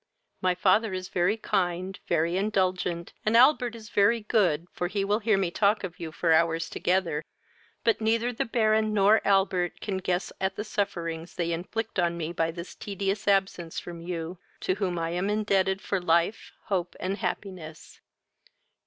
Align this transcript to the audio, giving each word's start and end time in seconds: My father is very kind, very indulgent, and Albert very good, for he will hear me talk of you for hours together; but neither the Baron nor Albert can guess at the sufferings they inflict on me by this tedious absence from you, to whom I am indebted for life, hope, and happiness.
My 0.41 0.55
father 0.55 0.93
is 0.95 1.09
very 1.09 1.37
kind, 1.37 1.99
very 2.07 2.35
indulgent, 2.35 3.13
and 3.23 3.37
Albert 3.37 3.75
very 3.93 4.21
good, 4.21 4.65
for 4.73 4.87
he 4.87 5.05
will 5.05 5.19
hear 5.19 5.37
me 5.37 5.51
talk 5.51 5.83
of 5.83 5.99
you 5.99 6.11
for 6.11 6.33
hours 6.33 6.71
together; 6.71 7.23
but 7.83 8.01
neither 8.01 8.33
the 8.33 8.45
Baron 8.45 8.95
nor 8.95 9.21
Albert 9.23 9.79
can 9.79 9.99
guess 9.99 10.33
at 10.41 10.55
the 10.55 10.63
sufferings 10.63 11.35
they 11.35 11.51
inflict 11.53 11.99
on 11.99 12.17
me 12.17 12.33
by 12.33 12.49
this 12.49 12.73
tedious 12.73 13.27
absence 13.27 13.79
from 13.79 14.01
you, 14.01 14.39
to 14.61 14.73
whom 14.73 14.97
I 14.97 15.11
am 15.11 15.29
indebted 15.29 15.83
for 15.83 16.01
life, 16.01 16.51
hope, 16.63 16.95
and 16.99 17.19
happiness. 17.19 17.99